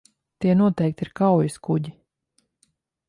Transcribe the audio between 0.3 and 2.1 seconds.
Tie noteikti ir kaujaskuģi.